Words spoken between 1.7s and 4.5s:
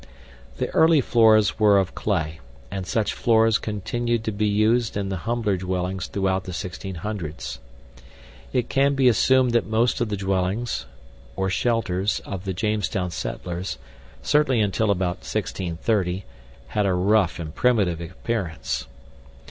of clay, and such floors continued to be